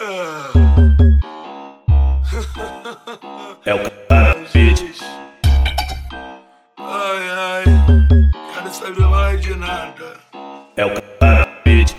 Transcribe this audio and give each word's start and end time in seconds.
É 0.00 0.04
o 3.74 3.78
cara 4.08 4.36
beat. 4.54 4.94
Ai, 6.78 7.30
ai, 7.36 7.64
quero 8.54 8.72
saber 8.72 9.00
mais 9.00 9.40
de 9.40 9.56
nada. 9.56 10.16
É 10.76 10.86
o 10.86 11.02
cara 11.18 11.48
beat. 11.64 11.96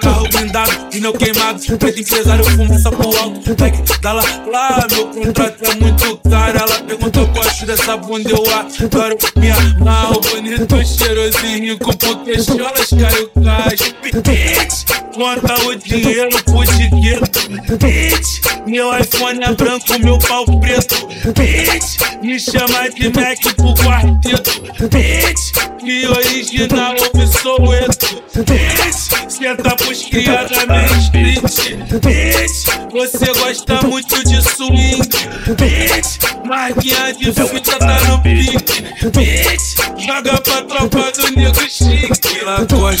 Carro 0.00 0.28
blindado, 0.28 0.72
pneu 0.90 1.12
queimado, 1.12 1.60
preto 1.78 2.00
empresário, 2.00 2.44
fumaça 2.44 2.90
pro 2.90 3.16
alto. 3.16 3.54
Black 3.54 3.80
dá 4.00 4.12
lá, 4.12 4.24
lá, 4.50 4.84
meu 4.90 5.06
contrato 5.06 5.64
é 5.64 5.74
muito 5.76 6.16
caro. 6.28 6.58
Ela 6.58 6.82
perguntou 6.82 7.28
gosto 7.28 7.64
dessa 7.64 7.96
bunda, 7.96 8.28
eu 8.28 8.42
adoro. 8.42 9.16
Me 9.36 9.52
amarro, 9.52 10.20
bonito, 10.20 10.84
cheirosinho, 10.84 11.74
rico, 11.74 11.96
porque 11.96 12.42
choras 12.42 12.90
caiu 12.90 13.30
caixa. 13.44 13.94
Bitch, 14.02 14.84
conta 15.16 15.54
o 15.66 15.74
dinheiro 15.74 16.28
pro 16.44 16.64
dinheiro. 16.64 17.22
Bitch, 17.78 18.40
meu 18.66 18.96
iPhone 18.96 19.42
é 19.42 19.52
branco, 19.54 19.98
meu 19.98 20.18
pau 20.18 20.44
preto. 20.60 21.08
Bitch, 21.32 22.22
me 22.22 22.38
chama 22.38 22.90
de 22.90 23.08
Mac 23.08 23.40
pro 23.56 23.74
quarteto. 23.74 24.50
Bitch, 24.88 25.52
que 25.80 26.06
original, 26.06 26.94
eu. 26.96 27.16
Bitch, 28.44 29.30
senta 29.30 29.74
pros 29.76 30.02
criada 30.02 30.66
meio 30.66 30.96
street. 30.98 31.76
Bitch, 32.02 32.66
você 32.92 33.32
gosta 33.40 33.86
muito 33.86 34.22
de 34.24 34.42
swing. 34.42 35.08
Bitch, 35.56 36.44
marquinha 36.44 37.14
de 37.14 37.32
fita 37.32 37.78
tá 37.78 38.00
no 38.08 38.20
pique. 38.20 38.82
Bitch, 39.12 39.76
joga 39.96 40.40
pra 40.42 40.62
tropa 40.62 41.12
do 41.12 41.30
nego 41.30 41.60
chique. 41.70 42.26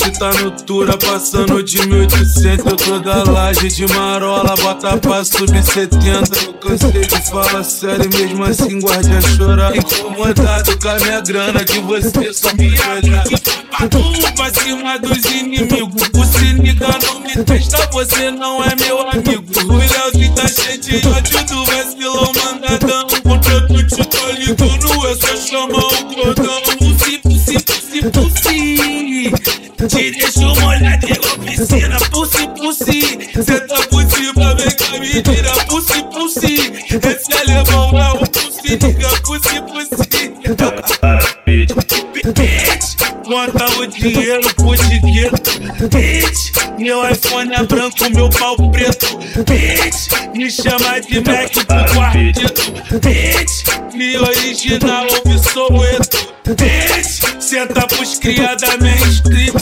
Lacoste 0.06 0.18
tá 0.18 0.30
no 0.42 0.50
Tura, 0.50 0.96
passando 0.98 1.62
de 1.62 1.86
1800. 1.86 2.64
Eu 2.64 2.76
tô 2.76 2.98
da 3.00 3.24
laje 3.24 3.68
de 3.68 3.86
marola, 3.92 4.54
bota 4.56 4.96
pra 4.98 5.24
subir 5.24 5.62
70. 5.62 6.44
Eu 6.44 6.54
cansei 6.54 7.00
de 7.00 7.30
falar 7.30 7.64
sério, 7.64 8.08
mesmo 8.10 8.44
assim 8.44 8.80
guarde 8.80 9.10
a 9.16 9.20
chorar. 9.20 9.76
Incomodado 9.76 10.78
com 10.78 10.88
a 10.88 10.96
minha 10.96 11.20
grana, 11.20 11.64
que 11.64 11.80
você 11.80 12.32
só 12.32 12.54
me 12.54 12.68
olhar. 12.68 13.24
Patum 13.70 14.12
pra 14.36 14.52
cima 14.54 14.98
dos 14.98 15.24
inimigos. 15.24 16.02
O 16.14 16.24
se 16.24 16.52
liga, 16.52 16.88
não 17.04 17.20
me 17.20 17.44
testa, 17.44 17.88
você 17.92 18.30
não 18.30 18.62
é 18.62 18.74
meu 18.76 19.00
amigo. 19.10 19.44
O 19.68 19.76
Léo 19.76 20.34
tá 20.34 20.46
cheio 20.46 20.78
de 20.78 21.08
ódio 21.08 21.44
do 21.44 21.64
vacilão 21.64 22.32
mandadão. 22.44 23.06
Contra 23.22 23.66
tu 23.66 23.86
te 23.86 24.04
tô 24.08 24.30
ligando, 24.32 25.06
é 25.08 25.14
só 25.14 25.36
chamar 25.36 25.78
o 25.78 26.14
cordão. 26.14 26.65
Piscina. 31.66 31.96
Pussy, 32.10 32.48
pussy. 32.48 33.00
Tá 33.66 33.86
pussy 33.88 34.32
pra 34.32 34.54
vem 34.54 34.70
cá, 34.70 34.98
me 34.98 35.22
tira. 35.22 35.52
Pussy, 35.66 36.02
pussy. 36.04 36.72
Esse 36.90 37.32
alemão 37.38 37.98
é 37.98 38.10
o 38.12 38.18
pussy, 38.28 38.68
liga, 38.76 39.08
pussy, 39.22 39.60
pussy. 39.62 39.96
É 41.02 41.18
beat. 41.44 41.74
Bitch, 42.26 42.96
conta 43.24 43.66
o 43.78 43.86
dinheiro 43.86 44.54
pro 44.54 44.76
dinheiro. 44.76 45.36
Bitch, 45.90 46.52
meu 46.78 47.08
iPhone 47.08 47.52
é 47.54 47.62
branco, 47.62 48.10
meu 48.14 48.30
pau 48.30 48.56
preto. 48.70 49.18
Bitch, 49.44 50.34
me 50.34 50.50
chama 50.50 51.00
de 51.00 51.20
Mac 51.20 51.52
pro 51.52 51.84
quarteto. 51.94 52.72
Bitch, 53.00 53.94
me 53.94 54.16
original, 54.16 55.06
ouve 55.24 55.38
sou. 55.50 55.70
Bitch, 55.70 56.95
senta 57.56 57.86
pros 57.86 58.18
criada 58.18 58.76
meio 58.76 59.06
street. 59.06 59.54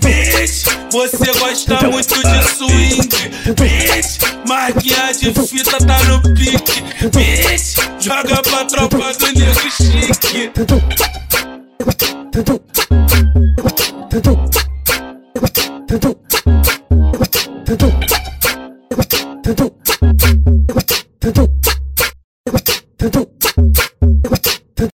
Bitch, 0.00 0.64
você 0.90 1.30
gosta 1.38 1.90
muito 1.90 2.14
de 2.14 2.42
swing. 2.48 3.06
Bitch, 3.52 4.18
marquinha 4.48 5.12
de 5.12 5.30
fita 5.46 5.76
tá 5.84 6.02
no 6.04 6.22
pique. 6.34 6.82
Bitch, 7.10 7.76
joga 8.00 8.40
pra 8.42 8.64
tropa 8.64 9.12
do 9.12 9.26
nego 9.38 9.70
chique. 9.70 10.48
Tudo. 10.54 10.82